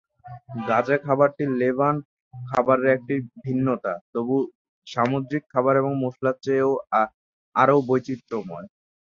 গাজা 0.67 0.97
খাবারটি 1.05 1.43
লেভান্ট 1.59 2.01
খাবারের 2.33 2.89
একটি 2.97 3.15
ভিন্নতা, 3.43 3.93
তবে 4.13 4.35
সামুদ্রিক 4.87 5.43
খাবার 5.53 5.73
এবং 5.81 5.91
মশলার 6.03 6.35
চেয়ে 6.43 6.65
আরও 7.55 7.77
বৈচিত্র্যময়। 7.89 8.67